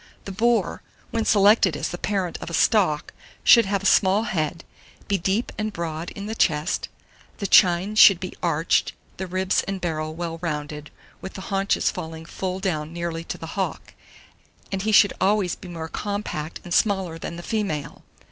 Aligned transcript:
The 0.25 0.31
boar, 0.31 0.81
when 1.11 1.25
selected 1.25 1.77
as 1.77 1.89
the 1.89 1.97
parent 1.99 2.39
of 2.41 2.49
a 2.49 2.55
stock, 2.55 3.13
should 3.43 3.65
have 3.67 3.83
a 3.83 3.85
small 3.85 4.23
head, 4.23 4.63
be 5.07 5.19
deep 5.19 5.51
and 5.59 5.71
broad 5.71 6.09
in 6.15 6.25
the 6.25 6.33
chest; 6.33 6.89
the 7.37 7.45
chine 7.45 7.93
should 7.93 8.19
be 8.19 8.33
arched, 8.41 8.93
the 9.17 9.27
ribs 9.27 9.61
and 9.67 9.79
barrel 9.79 10.15
well 10.15 10.39
rounded, 10.41 10.89
with 11.21 11.33
the 11.35 11.41
haunches 11.53 11.91
falling 11.91 12.25
full 12.25 12.59
down 12.59 12.91
nearly 12.91 13.23
to 13.25 13.37
the 13.37 13.45
hock; 13.53 13.93
and 14.71 14.81
he 14.81 14.91
should 14.91 15.13
always 15.21 15.53
be 15.55 15.67
more 15.67 15.87
compact 15.87 16.59
and 16.63 16.73
smaller 16.73 17.19
than 17.19 17.35
the 17.35 17.43
female. 17.43 18.01